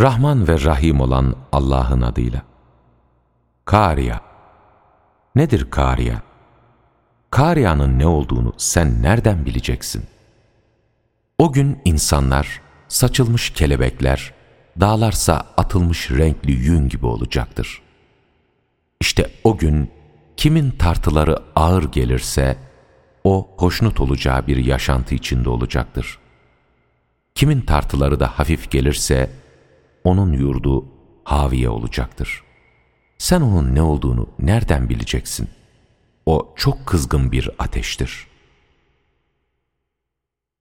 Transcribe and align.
Rahman 0.00 0.48
ve 0.48 0.60
Rahim 0.64 1.00
olan 1.00 1.36
Allah'ın 1.52 2.02
adıyla. 2.02 2.42
Kariya. 3.64 4.20
Nedir 5.34 5.70
Kariya? 5.70 6.22
Kariya'nın 7.30 7.98
ne 7.98 8.06
olduğunu 8.06 8.52
sen 8.56 9.02
nereden 9.02 9.46
bileceksin? 9.46 10.04
O 11.38 11.52
gün 11.52 11.78
insanlar, 11.84 12.60
saçılmış 12.88 13.50
kelebekler, 13.50 14.34
dağlarsa 14.80 15.46
atılmış 15.56 16.10
renkli 16.10 16.52
yün 16.52 16.88
gibi 16.88 17.06
olacaktır. 17.06 17.82
İşte 19.00 19.30
o 19.44 19.56
gün 19.58 19.90
kimin 20.36 20.70
tartıları 20.70 21.36
ağır 21.56 21.92
gelirse, 21.92 22.56
o 23.24 23.50
hoşnut 23.56 24.00
olacağı 24.00 24.46
bir 24.46 24.56
yaşantı 24.56 25.14
içinde 25.14 25.48
olacaktır. 25.48 26.18
Kimin 27.34 27.60
tartıları 27.60 28.20
da 28.20 28.26
hafif 28.38 28.70
gelirse, 28.70 29.39
onun 30.04 30.32
yurdu 30.32 30.84
haviye 31.24 31.68
olacaktır. 31.68 32.42
Sen 33.18 33.40
onun 33.40 33.74
ne 33.74 33.82
olduğunu 33.82 34.28
nereden 34.38 34.88
bileceksin? 34.88 35.48
O 36.26 36.52
çok 36.56 36.86
kızgın 36.86 37.32
bir 37.32 37.50
ateştir.'' 37.58 38.29